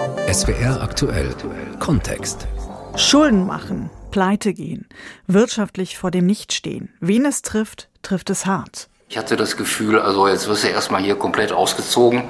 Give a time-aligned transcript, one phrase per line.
[0.00, 1.34] SWR aktuell
[1.78, 2.46] Kontext.
[2.96, 4.86] Schulden machen, pleite gehen,
[5.26, 6.88] wirtschaftlich vor dem Nichtstehen.
[7.00, 8.88] Wen es trifft, trifft es hart.
[9.10, 12.22] Ich hatte das Gefühl, also jetzt wirst du erstmal hier komplett ausgezogen.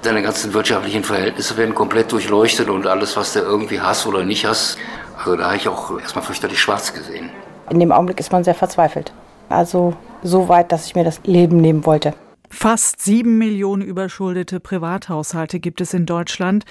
[0.00, 4.46] Deine ganzen wirtschaftlichen Verhältnisse werden komplett durchleuchtet und alles, was du irgendwie hast oder nicht
[4.46, 4.78] hast.
[5.18, 7.28] Also da habe ich auch erstmal fürchterlich schwarz gesehen.
[7.68, 9.12] In dem Augenblick ist man sehr verzweifelt.
[9.50, 12.14] Also so weit, dass ich mir das Leben nehmen wollte.
[12.50, 16.64] Fast sieben Millionen überschuldete Privathaushalte gibt es in Deutschland.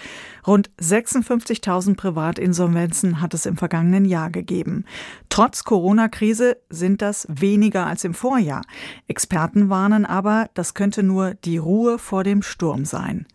[0.48, 4.86] Rund 56.000 Privatinsolvenzen hat es im vergangenen Jahr gegeben.
[5.30, 8.62] Trotz Corona-Krise sind das weniger als im Vorjahr.
[9.08, 13.26] Experten warnen aber, das könnte nur die Ruhe vor dem Sturm sein.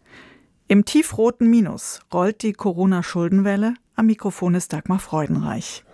[0.66, 3.74] Im tiefroten Minus rollt die Corona-Schuldenwelle.
[3.96, 5.84] Am Mikrofon ist Dagmar Freudenreich.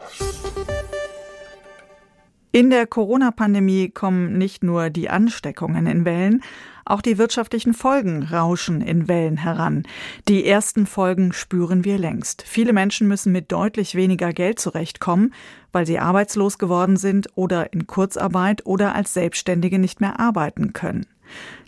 [2.56, 6.42] In der Corona-Pandemie kommen nicht nur die Ansteckungen in Wellen,
[6.86, 9.82] auch die wirtschaftlichen Folgen rauschen in Wellen heran.
[10.26, 12.44] Die ersten Folgen spüren wir längst.
[12.46, 15.34] Viele Menschen müssen mit deutlich weniger Geld zurechtkommen,
[15.70, 21.04] weil sie arbeitslos geworden sind oder in Kurzarbeit oder als Selbstständige nicht mehr arbeiten können.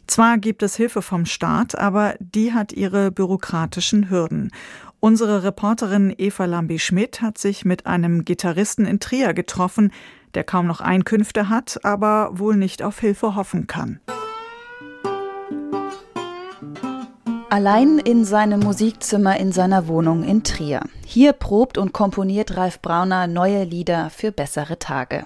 [0.06, 4.52] Zwar gibt es Hilfe vom Staat, aber die hat ihre bürokratischen Hürden.
[5.00, 9.92] Unsere Reporterin Eva Lambi-Schmidt hat sich mit einem Gitarristen in Trier getroffen,
[10.34, 14.00] der kaum noch Einkünfte hat, aber wohl nicht auf Hilfe hoffen kann.
[17.50, 20.82] Allein in seinem Musikzimmer in seiner Wohnung in Trier.
[21.06, 25.24] Hier probt und komponiert Ralf Brauner neue Lieder für bessere Tage.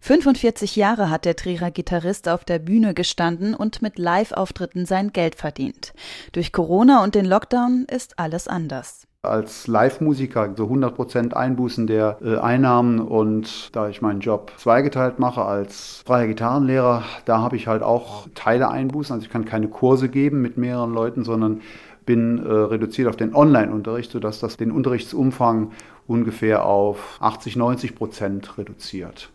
[0.00, 5.34] 45 Jahre hat der Trierer Gitarrist auf der Bühne gestanden und mit Live-Auftritten sein Geld
[5.34, 5.92] verdient.
[6.30, 12.36] Durch Corona und den Lockdown ist alles anders als Live-Musiker so 100% Einbußen der äh,
[12.38, 17.82] Einnahmen und da ich meinen Job zweigeteilt mache als freier Gitarrenlehrer, da habe ich halt
[17.82, 19.14] auch Teile Einbußen.
[19.14, 21.60] Also ich kann keine Kurse geben mit mehreren Leuten, sondern
[22.06, 25.72] bin äh, reduziert auf den Online-Unterricht, sodass das den Unterrichtsumfang
[26.06, 29.30] ungefähr auf 80, 90 Prozent reduziert.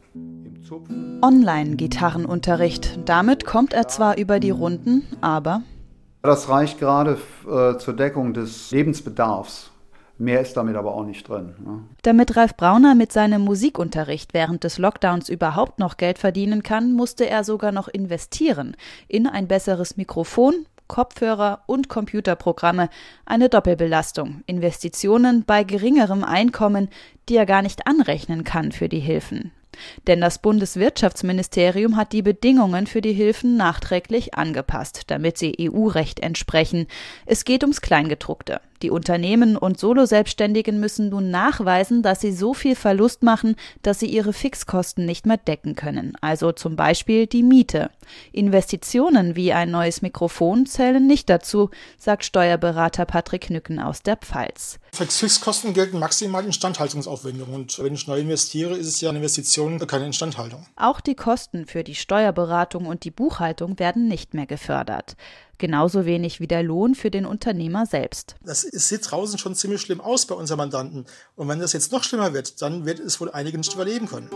[1.22, 3.00] Online-Gitarrenunterricht.
[3.06, 5.62] Damit kommt er zwar über die Runden, aber.
[6.22, 7.18] Das reicht gerade
[7.50, 9.72] äh, zur Deckung des Lebensbedarfs.
[10.21, 11.55] Mehr ist damit aber auch nicht drin.
[11.65, 11.79] Ne?
[12.03, 17.27] Damit Ralf Brauner mit seinem Musikunterricht während des Lockdowns überhaupt noch Geld verdienen kann, musste
[17.27, 18.77] er sogar noch investieren
[19.07, 22.89] in ein besseres Mikrofon, Kopfhörer und Computerprogramme.
[23.25, 24.43] Eine Doppelbelastung.
[24.45, 26.89] Investitionen bei geringerem Einkommen,
[27.27, 29.51] die er gar nicht anrechnen kann für die Hilfen.
[30.05, 36.85] Denn das Bundeswirtschaftsministerium hat die Bedingungen für die Hilfen nachträglich angepasst, damit sie EU-Recht entsprechen.
[37.25, 38.61] Es geht ums Kleingedruckte.
[38.81, 44.08] Die Unternehmen und Soloselbstständigen müssen nun nachweisen, dass sie so viel Verlust machen, dass sie
[44.08, 47.92] ihre Fixkosten nicht mehr decken können, also zum Beispiel die Miete.
[48.31, 54.80] Investitionen wie ein neues Mikrofon zählen nicht dazu, sagt Steuerberater Patrick Nücken aus der Pfalz.
[54.92, 60.06] Fixkosten gelten maximal Instandhaltungsaufwendungen und wenn ich neu investiere, ist es ja eine Investition, keine
[60.06, 60.66] Instandhaltung.
[60.75, 65.16] Auch die Kosten für die Steuerberatung und die Buchhaltung werden nicht mehr gefördert.
[65.61, 68.33] Genauso wenig wie der Lohn für den Unternehmer selbst.
[68.44, 71.05] Das sieht draußen schon ziemlich schlimm aus bei unseren Mandanten.
[71.35, 74.31] Und wenn das jetzt noch schlimmer wird, dann wird es wohl einige nicht überleben können.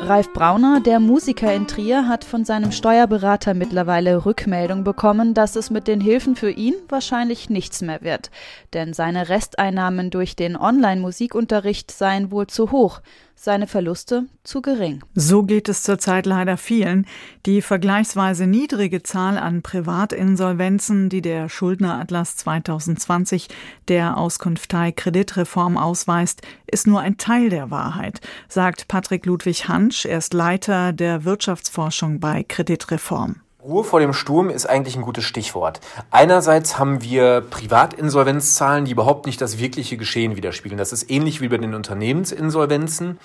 [0.00, 5.68] Ralf Brauner, der Musiker in Trier, hat von seinem Steuerberater mittlerweile Rückmeldung bekommen, dass es
[5.68, 8.30] mit den Hilfen für ihn wahrscheinlich nichts mehr wird.
[8.72, 13.02] Denn seine Resteinnahmen durch den Online-Musikunterricht seien wohl zu hoch
[13.36, 15.04] seine Verluste zu gering.
[15.14, 17.06] So geht es zurzeit leider vielen.
[17.44, 23.48] Die vergleichsweise niedrige Zahl an Privatinsolvenzen, die der Schuldneratlas 2020
[23.88, 30.06] der Auskunftei Kreditreform ausweist, ist nur ein Teil der Wahrheit, sagt Patrick Ludwig Hansch.
[30.06, 33.42] Er ist Leiter der Wirtschaftsforschung bei Kreditreform.
[33.66, 35.80] Ruhe vor dem Sturm ist eigentlich ein gutes Stichwort.
[36.12, 40.78] Einerseits haben wir Privatinsolvenzzahlen, die überhaupt nicht das wirkliche Geschehen widerspiegeln.
[40.78, 43.18] Das ist ähnlich wie bei den Unternehmensinsolvenzen.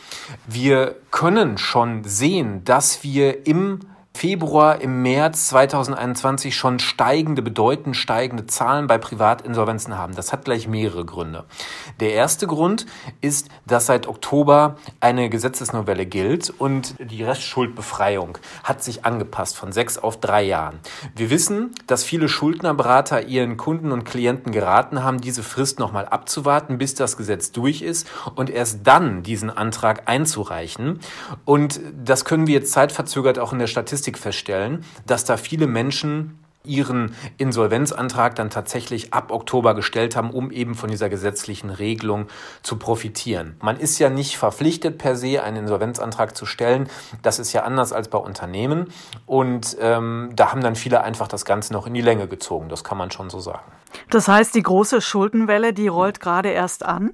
[0.48, 3.82] Wir können schon sehen, dass wir im
[4.14, 10.16] Februar, im März 2021 schon steigende, bedeutend steigende Zahlen bei Privatinsolvenzen haben.
[10.16, 11.46] Das hat gleich mehrere Gründe.
[12.00, 12.86] Der erste Grund
[13.22, 19.98] ist, dass seit Oktober eine Gesetzesnovelle gilt und die Restschuldbefreiung hat sich angepasst von sechs
[19.98, 20.80] auf drei Jahren.
[21.16, 26.78] Wir wissen, dass viele Schuldnerberater ihren Kunden und Klienten geraten haben, diese Frist nochmal abzuwarten,
[26.78, 31.00] bis das Gesetz durch ist und erst dann diesen Antrag einzureichen.
[31.44, 35.68] Und das können wir jetzt zeitverzögert auch in der Statistik Statistik feststellen, dass da viele
[35.68, 42.28] Menschen ihren Insolvenzantrag dann tatsächlich ab Oktober gestellt haben, um eben von dieser gesetzlichen Regelung
[42.62, 43.56] zu profitieren.
[43.62, 46.88] Man ist ja nicht verpflichtet per se, einen Insolvenzantrag zu stellen.
[47.24, 48.92] Das ist ja anders als bei Unternehmen.
[49.26, 52.70] Und ähm, da haben dann viele einfach das Ganze noch in die Länge gezogen.
[52.70, 53.72] Das kann man schon so sagen.
[54.10, 57.12] Das heißt, die große Schuldenwelle, die rollt gerade erst an?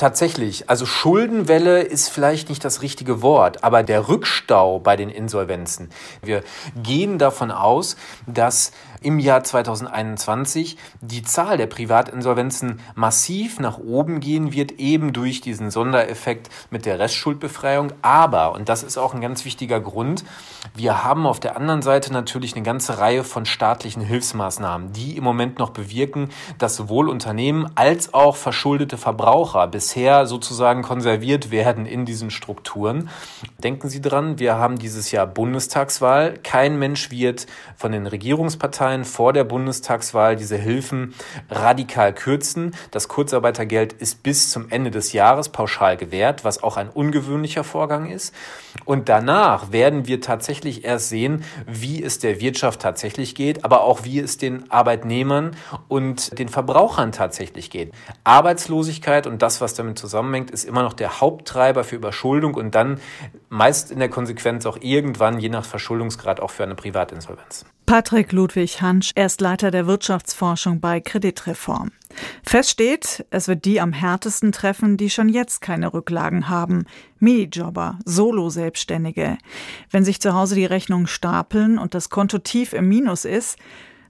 [0.00, 5.90] Tatsächlich, also Schuldenwelle ist vielleicht nicht das richtige Wort, aber der Rückstau bei den Insolvenzen.
[6.22, 6.42] Wir
[6.74, 14.52] gehen davon aus, dass im Jahr 2021 die Zahl der Privatinsolvenzen massiv nach oben gehen
[14.52, 17.92] wird, eben durch diesen Sondereffekt mit der Restschuldbefreiung.
[18.00, 20.24] Aber, und das ist auch ein ganz wichtiger Grund,
[20.74, 25.24] wir haben auf der anderen Seite natürlich eine ganze Reihe von staatlichen Hilfsmaßnahmen, die im
[25.24, 32.04] Moment noch bewirken, dass sowohl Unternehmen als auch verschuldete Verbraucher bisher sozusagen konserviert werden in
[32.04, 33.10] diesen Strukturen.
[33.58, 36.34] Denken Sie dran, wir haben dieses Jahr Bundestagswahl.
[36.42, 37.46] Kein Mensch wird
[37.76, 41.14] von den Regierungsparteien Parteien vor der Bundestagswahl diese Hilfen
[41.50, 42.74] radikal kürzen.
[42.92, 48.08] Das Kurzarbeitergeld ist bis zum Ende des Jahres pauschal gewährt, was auch ein ungewöhnlicher Vorgang
[48.08, 48.32] ist.
[48.84, 54.04] Und danach werden wir tatsächlich erst sehen, wie es der Wirtschaft tatsächlich geht, aber auch
[54.04, 55.56] wie es den Arbeitnehmern
[55.88, 57.92] und den Verbrauchern tatsächlich geht.
[58.22, 63.00] Arbeitslosigkeit und das, was damit zusammenhängt, ist immer noch der Haupttreiber für Überschuldung und dann
[63.48, 67.64] meist in der Konsequenz auch irgendwann, je nach Verschuldungsgrad, auch für eine Privatinsolvenz.
[67.90, 71.90] Patrick Ludwig Hansch, er ist Leiter der Wirtschaftsforschung bei Kreditreform.
[72.44, 76.84] Fest steht, es wird die am härtesten treffen, die schon jetzt keine Rücklagen haben.
[77.18, 79.38] Minijobber, Solo-Selbstständige.
[79.90, 83.58] Wenn sich zu Hause die Rechnungen stapeln und das Konto tief im Minus ist,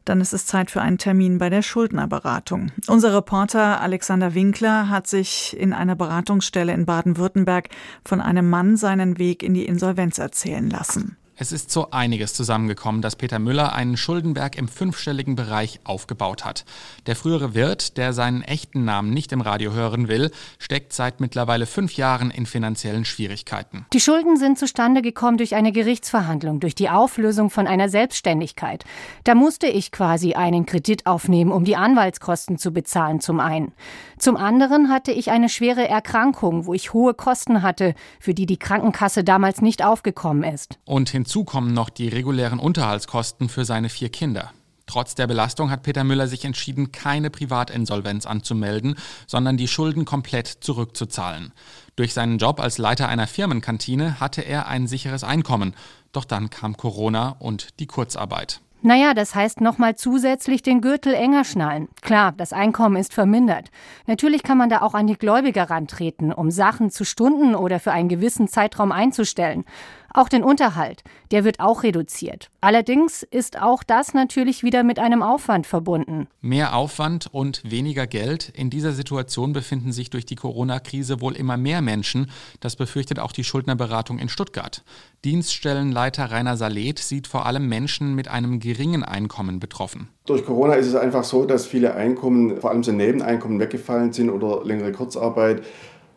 [0.05, 2.73] dann ist es Zeit für einen Termin bei der Schuldnerberatung.
[2.87, 7.69] Unser Reporter Alexander Winkler hat sich in einer Beratungsstelle in Baden-Württemberg
[8.05, 11.17] von einem Mann seinen Weg in die Insolvenz erzählen lassen.
[11.43, 16.67] Es ist so einiges zusammengekommen, dass Peter Müller einen Schuldenberg im fünfstelligen Bereich aufgebaut hat.
[17.07, 21.65] Der frühere Wirt, der seinen echten Namen nicht im Radio hören will, steckt seit mittlerweile
[21.65, 23.87] fünf Jahren in finanziellen Schwierigkeiten.
[23.95, 28.85] Die Schulden sind zustande gekommen durch eine Gerichtsverhandlung, durch die Auflösung von einer Selbstständigkeit.
[29.25, 33.73] Da musste ich quasi einen Kredit aufnehmen, um die Anwaltskosten zu bezahlen zum einen.
[34.19, 38.59] Zum anderen hatte ich eine schwere Erkrankung, wo ich hohe Kosten hatte, für die die
[38.59, 40.79] Krankenkasse damals nicht aufgekommen ist.
[40.85, 44.51] Und hinzu kommen noch die regulären Unterhaltskosten für seine vier Kinder.
[44.87, 48.97] Trotz der Belastung hat Peter Müller sich entschieden, keine Privatinsolvenz anzumelden,
[49.29, 51.53] sondern die Schulden komplett zurückzuzahlen.
[51.95, 55.75] Durch seinen Job als Leiter einer Firmenkantine hatte er ein sicheres Einkommen.
[56.11, 58.61] Doch dann kam Corona und die Kurzarbeit.
[58.83, 61.89] Naja, das heißt nochmal zusätzlich den Gürtel enger schnallen.
[62.01, 63.71] Klar, das Einkommen ist vermindert.
[64.07, 67.93] Natürlich kann man da auch an die Gläubiger rantreten, um Sachen zu Stunden oder für
[67.93, 69.67] einen gewissen Zeitraum einzustellen.
[70.13, 72.51] Auch den Unterhalt, der wird auch reduziert.
[72.61, 76.27] Allerdings ist auch das natürlich wieder mit einem Aufwand verbunden.
[76.41, 78.49] Mehr Aufwand und weniger Geld.
[78.49, 82.31] In dieser Situation befinden sich durch die Corona-Krise wohl immer mehr Menschen.
[82.61, 84.83] Das befürchtet auch die Schuldnerberatung in Stuttgart.
[85.25, 90.09] Dienststellenleiter Rainer Salet sieht vor allem Menschen mit einem geringen Einkommen betroffen.
[90.27, 94.31] Durch Corona ist es einfach so, dass viele Einkommen, vor allem so Nebeneinkommen, weggefallen sind
[94.31, 95.63] oder längere Kurzarbeit.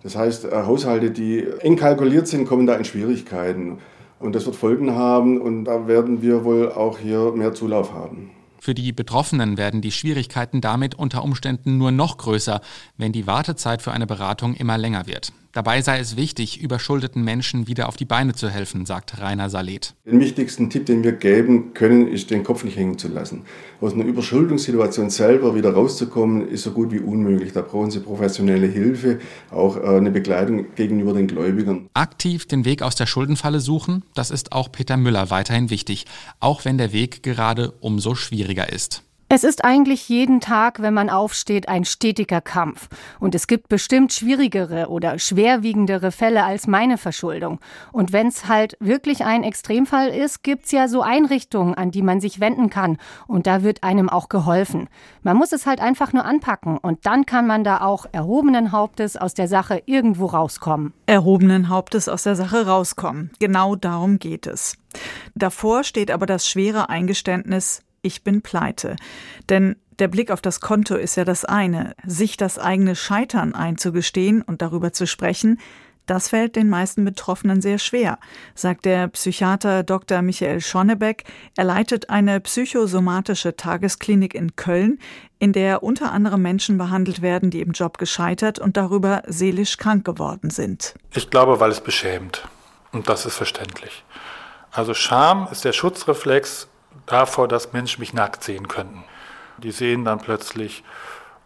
[0.04, 3.80] Das heißt, äh, Haushalte, die eng kalkuliert sind, kommen da in Schwierigkeiten.
[4.20, 8.32] Und das wird Folgen haben und da werden wir wohl auch hier mehr Zulauf haben.
[8.60, 12.62] Für die Betroffenen werden die Schwierigkeiten damit unter Umständen nur noch größer,
[12.98, 15.34] wenn die Wartezeit für eine Beratung immer länger wird.
[15.54, 19.94] Dabei sei es wichtig, überschuldeten Menschen wieder auf die Beine zu helfen, sagt Rainer Salet.
[20.04, 23.44] Den wichtigsten Tipp, den wir geben können, ist, den Kopf nicht hängen zu lassen.
[23.80, 27.54] Aus einer Überschuldungssituation selber wieder rauszukommen, ist so gut wie unmöglich.
[27.54, 29.20] Da brauchen Sie professionelle Hilfe,
[29.52, 31.88] auch äh, eine Begleitung gegenüber den Gläubigern.
[31.94, 36.08] Aktiv den Weg aus der Schuldenfalle suchen, das ist auch Peter Müller weiterhin wichtig,
[36.40, 39.04] auch wenn der Weg gerade umso schwieriger ist.
[39.36, 42.88] Es ist eigentlich jeden Tag, wenn man aufsteht, ein stetiger Kampf.
[43.20, 47.60] Und es gibt bestimmt schwierigere oder schwerwiegendere Fälle als meine Verschuldung.
[47.92, 52.22] Und wenn es halt wirklich ein Extremfall ist, gibt's ja so Einrichtungen, an die man
[52.22, 53.00] sich wenden kann.
[53.26, 54.88] Und da wird einem auch geholfen.
[55.24, 56.78] Man muss es halt einfach nur anpacken.
[56.78, 60.94] Und dann kann man da auch erhobenen Hauptes aus der Sache irgendwo rauskommen.
[61.08, 63.32] Erhobenen Hauptes aus der Sache rauskommen.
[63.40, 64.78] Genau darum geht es.
[65.34, 68.96] Davor steht aber das schwere Eingeständnis, ich bin pleite.
[69.50, 71.96] Denn der Blick auf das Konto ist ja das eine.
[72.06, 75.60] Sich das eigene Scheitern einzugestehen und darüber zu sprechen,
[76.06, 78.20] das fällt den meisten Betroffenen sehr schwer,
[78.56, 80.22] sagt der Psychiater Dr.
[80.22, 81.24] Michael Schonnebeck.
[81.56, 85.00] Er leitet eine psychosomatische Tagesklinik in Köln,
[85.40, 90.04] in der unter anderem Menschen behandelt werden, die im Job gescheitert und darüber seelisch krank
[90.04, 90.94] geworden sind.
[91.14, 92.48] Ich glaube, weil es beschämt.
[92.92, 94.04] Und das ist verständlich.
[94.72, 96.68] Also Scham ist der Schutzreflex
[97.06, 99.04] davor, dass Menschen mich nackt sehen könnten.
[99.58, 100.84] Die sehen dann plötzlich,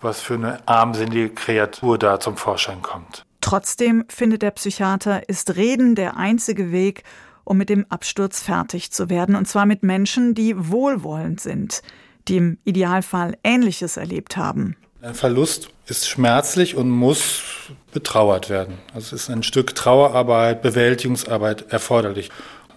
[0.02, 3.26] was für eine armsinnige Kreatur da zum Vorschein kommt.
[3.42, 7.04] Trotzdem findet der Psychiater, ist Reden der einzige Weg,
[7.44, 11.82] um mit dem Absturz fertig zu werden, und zwar mit Menschen, die wohlwollend sind,
[12.28, 14.76] die im Idealfall Ähnliches erlebt haben.
[15.02, 18.80] Ein Verlust ist schmerzlich und muss betrauert werden.
[18.94, 22.30] Also es ist ein Stück Trauerarbeit, Bewältigungsarbeit erforderlich.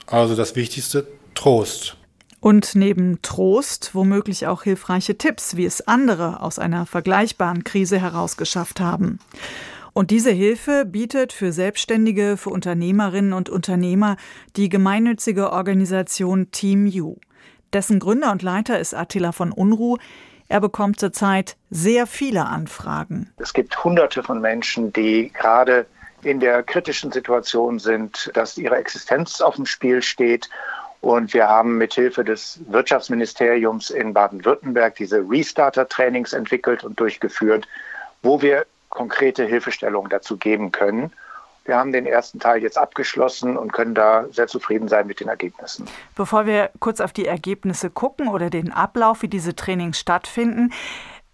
[0.06, 1.96] Also das Wichtigste, Trost.
[2.40, 8.80] Und neben Trost womöglich auch hilfreiche Tipps, wie es andere aus einer vergleichbaren Krise herausgeschafft
[8.80, 9.18] haben.
[9.92, 14.16] Und diese Hilfe bietet für Selbstständige, für Unternehmerinnen und Unternehmer
[14.56, 17.16] die gemeinnützige Organisation Team You.
[17.72, 19.98] Dessen Gründer und Leiter ist Attila von Unruh.
[20.48, 23.30] Er bekommt zurzeit sehr viele Anfragen.
[23.36, 25.86] Es gibt Hunderte von Menschen, die gerade
[26.22, 30.48] in der kritischen Situation sind, dass ihre Existenz auf dem Spiel steht.
[31.00, 37.66] Und wir haben mithilfe des Wirtschaftsministeriums in Baden-Württemberg diese Restarter-Trainings entwickelt und durchgeführt,
[38.22, 41.12] wo wir konkrete Hilfestellungen dazu geben können.
[41.64, 45.28] Wir haben den ersten Teil jetzt abgeschlossen und können da sehr zufrieden sein mit den
[45.28, 45.86] Ergebnissen.
[46.16, 50.72] Bevor wir kurz auf die Ergebnisse gucken oder den Ablauf, wie diese Trainings stattfinden,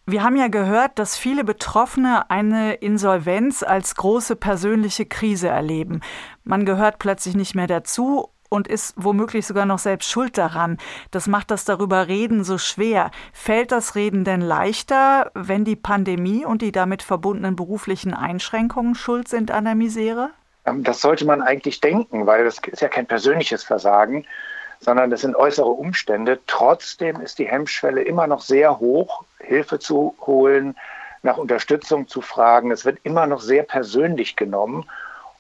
[0.09, 6.01] wir haben ja gehört, dass viele Betroffene eine Insolvenz als große persönliche Krise erleben.
[6.45, 10.79] Man gehört plötzlich nicht mehr dazu und ist womöglich sogar noch selbst schuld daran.
[11.11, 13.11] Das macht das darüber Reden so schwer.
[13.33, 19.29] Fällt das Reden denn leichter, wenn die Pandemie und die damit verbundenen beruflichen Einschränkungen schuld
[19.29, 20.31] sind an der Misere?
[20.67, 24.27] Ähm, das sollte man eigentlich denken, weil das ist ja kein persönliches Versagen,
[24.81, 26.39] sondern das sind äußere Umstände.
[26.47, 30.77] Trotzdem ist die Hemmschwelle immer noch sehr hoch, Hilfe zu holen,
[31.23, 32.71] nach Unterstützung zu fragen.
[32.71, 34.89] Es wird immer noch sehr persönlich genommen,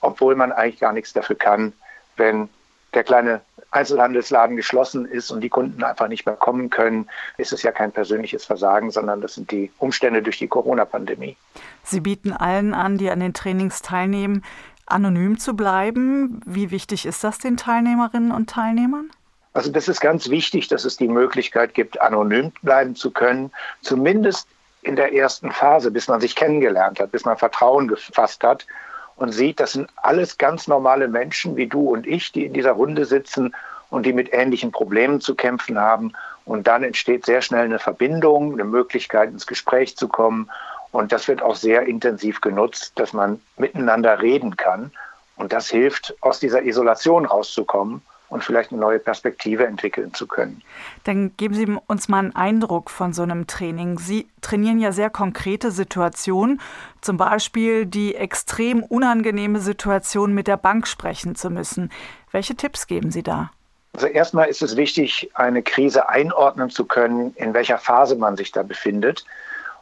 [0.00, 1.72] obwohl man eigentlich gar nichts dafür kann,
[2.16, 2.48] wenn
[2.96, 7.62] der kleine Einzelhandelsladen geschlossen ist und die Kunden einfach nicht mehr kommen können, ist es
[7.62, 11.36] ja kein persönliches Versagen, sondern das sind die Umstände durch die Corona-Pandemie.
[11.84, 14.42] Sie bieten allen an, die an den Trainings teilnehmen,
[14.86, 16.40] anonym zu bleiben.
[16.46, 19.10] Wie wichtig ist das den Teilnehmerinnen und Teilnehmern?
[19.52, 23.50] Also das ist ganz wichtig, dass es die Möglichkeit gibt, anonym bleiben zu können,
[23.80, 24.48] zumindest
[24.82, 28.66] in der ersten Phase, bis man sich kennengelernt hat, bis man Vertrauen gefasst hat
[29.16, 32.72] und sieht, das sind alles ganz normale Menschen wie du und ich, die in dieser
[32.72, 33.54] Runde sitzen
[33.90, 36.12] und die mit ähnlichen Problemen zu kämpfen haben.
[36.44, 40.50] Und dann entsteht sehr schnell eine Verbindung, eine Möglichkeit, ins Gespräch zu kommen.
[40.92, 44.92] Und das wird auch sehr intensiv genutzt, dass man miteinander reden kann.
[45.36, 50.62] Und das hilft, aus dieser Isolation rauszukommen und vielleicht eine neue Perspektive entwickeln zu können.
[51.04, 53.98] Dann geben Sie uns mal einen Eindruck von so einem Training.
[53.98, 56.60] Sie trainieren ja sehr konkrete Situationen,
[57.00, 61.90] zum Beispiel die extrem unangenehme Situation mit der Bank sprechen zu müssen.
[62.32, 63.50] Welche Tipps geben Sie da?
[63.94, 68.52] Also erstmal ist es wichtig, eine Krise einordnen zu können, in welcher Phase man sich
[68.52, 69.24] da befindet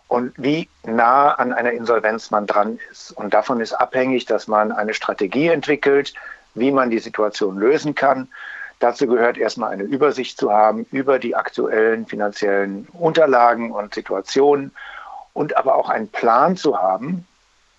[0.07, 3.11] und wie nah an einer Insolvenz man dran ist.
[3.11, 6.15] Und davon ist abhängig, dass man eine Strategie entwickelt,
[6.55, 8.29] wie man die Situation lösen kann.
[8.79, 14.73] Dazu gehört erstmal eine Übersicht zu haben über die aktuellen finanziellen Unterlagen und Situationen
[15.33, 17.27] und aber auch einen Plan zu haben,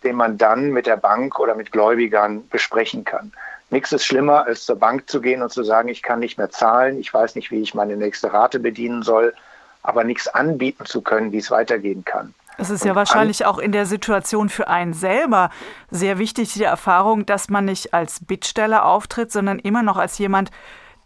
[0.04, 3.32] den man dann mit der Bank oder mit Gläubigern besprechen kann.
[3.72, 6.52] Nichts ist schlimmer, als zur Bank zu gehen und zu sagen, ich kann nicht mehr
[6.52, 9.34] zahlen, ich weiß nicht, wie ich meine nächste Rate bedienen soll,
[9.82, 12.34] aber nichts anbieten zu können, wie es weitergehen kann.
[12.58, 15.50] Es ist ja wahrscheinlich auch in der Situation für einen selber
[15.92, 20.52] sehr wichtig, die Erfahrung, dass man nicht als Bittsteller auftritt, sondern immer noch als jemand,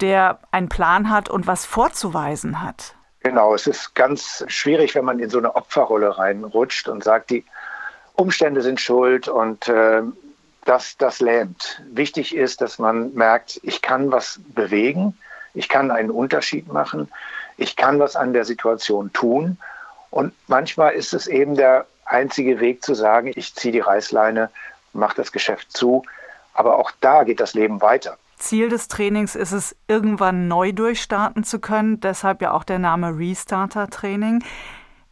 [0.02, 2.96] der einen Plan hat und was vorzuweisen hat.
[3.22, 7.44] Genau, es ist ganz schwierig, wenn man in so eine Opferrolle reinrutscht und sagt, die
[8.14, 10.02] Umstände sind schuld und äh,
[10.66, 11.82] das, das lähmt.
[11.92, 15.18] Wichtig ist, dass man merkt, ich kann was bewegen,
[15.54, 17.10] ich kann einen Unterschied machen,
[17.58, 19.58] ich kann was an der Situation tun
[20.12, 24.50] und manchmal ist es eben der einzige Weg zu sagen, ich ziehe die Reißleine,
[24.94, 26.04] mache das Geschäft zu.
[26.54, 28.18] Aber auch da geht das Leben weiter.
[28.38, 32.00] Ziel des Trainings ist es, irgendwann neu durchstarten zu können.
[32.00, 34.44] Deshalb ja auch der Name Restarter Training.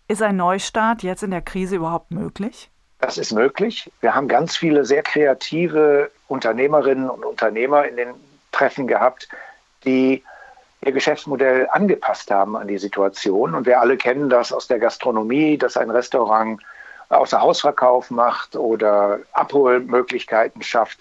[0.08, 2.72] Ist ein Neustart jetzt in der Krise überhaupt möglich?
[3.00, 3.92] Das ist möglich.
[4.02, 8.14] Wir haben ganz viele sehr kreative Unternehmerinnen und Unternehmer in den
[8.52, 9.28] Treffen gehabt,
[9.86, 10.24] die
[10.82, 13.56] ihr Geschäftsmodell angepasst haben an die Situation.
[13.56, 16.62] Und wir alle kennen das aus der Gastronomie, dass ein Restaurant
[17.10, 21.00] außer Hausverkauf macht oder Abholmöglichkeiten schafft.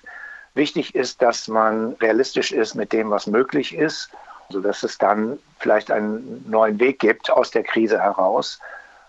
[0.54, 4.10] Wichtig ist, dass man realistisch ist mit dem, was möglich ist,
[4.48, 8.60] sodass es dann vielleicht einen neuen Weg gibt aus der Krise heraus.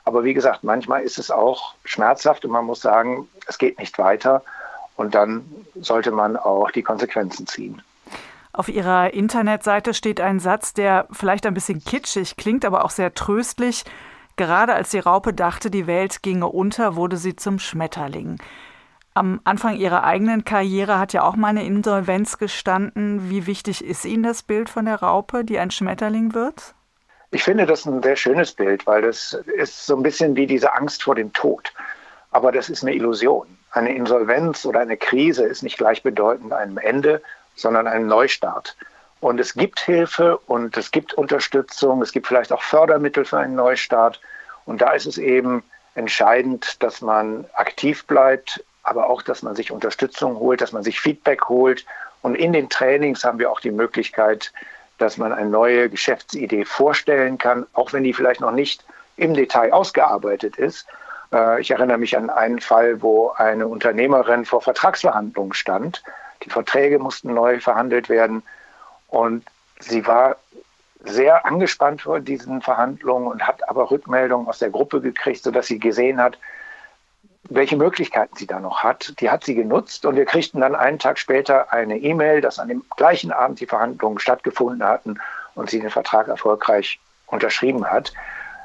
[0.06, 3.98] Aber wie gesagt, manchmal ist es auch schmerzhaft und man muss sagen, es geht nicht
[3.98, 4.42] weiter.
[4.96, 5.46] Und dann
[5.76, 7.82] sollte man auch die Konsequenzen ziehen.
[8.58, 13.14] Auf Ihrer Internetseite steht ein Satz, der vielleicht ein bisschen kitschig klingt, aber auch sehr
[13.14, 13.84] tröstlich.
[14.36, 18.38] Gerade als die Raupe dachte, die Welt ginge unter, wurde sie zum Schmetterling.
[19.14, 23.30] Am Anfang Ihrer eigenen Karriere hat ja auch mal eine Insolvenz gestanden.
[23.30, 26.74] Wie wichtig ist Ihnen das Bild von der Raupe, die ein Schmetterling wird?
[27.30, 30.74] Ich finde das ein sehr schönes Bild, weil das ist so ein bisschen wie diese
[30.74, 31.72] Angst vor dem Tod.
[32.32, 33.46] Aber das ist eine Illusion.
[33.70, 37.22] Eine Insolvenz oder eine Krise ist nicht gleichbedeutend einem Ende,
[37.58, 38.78] sondern einem Neustart.
[39.20, 43.56] Und es gibt Hilfe und es gibt Unterstützung, es gibt vielleicht auch Fördermittel für einen
[43.56, 44.22] Neustart.
[44.66, 45.64] Und da ist es eben
[45.96, 51.00] entscheidend, dass man aktiv bleibt, aber auch, dass man sich Unterstützung holt, dass man sich
[51.00, 51.86] Feedback holt.
[52.22, 54.54] Und in den Trainings haben wir auch die Möglichkeit,
[55.00, 58.86] dass man eine neue Geschäftsidee vorstellen kann, auch wenn die vielleicht noch nicht
[59.18, 60.88] im Detail ausgearbeitet ist.
[61.34, 66.04] Äh, ich erinnere mich an einen Fall, wo eine Unternehmerin vor Vertragsverhandlungen stand.
[66.48, 68.42] Die Verträge mussten neu verhandelt werden
[69.10, 69.44] und
[69.80, 70.38] sie war
[71.04, 75.78] sehr angespannt vor diesen Verhandlungen und hat aber Rückmeldungen aus der Gruppe gekriegt, sodass sie
[75.78, 76.40] gesehen hat,
[77.50, 79.14] welche Möglichkeiten sie da noch hat.
[79.20, 82.70] Die hat sie genutzt und wir kriegten dann einen Tag später eine E-Mail, dass an
[82.70, 85.20] dem gleichen Abend die Verhandlungen stattgefunden hatten
[85.54, 88.14] und sie den Vertrag erfolgreich unterschrieben hat.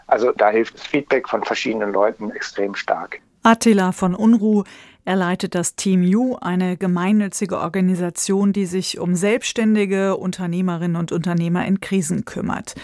[0.06, 3.20] Also da hilft das Feedback von verschiedenen Leuten extrem stark.
[3.42, 4.62] Attila von Unruh,
[5.04, 11.66] er leitet das Team U, eine gemeinnützige Organisation, die sich um selbstständige Unternehmerinnen und Unternehmer
[11.66, 12.76] in Krisen kümmert.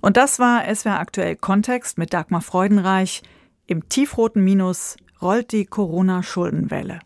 [0.00, 3.22] Und das war SWR aktuell Kontext mit Dagmar Freudenreich.
[3.66, 6.98] Im tiefroten Minus rollt die Corona-Schuldenwelle.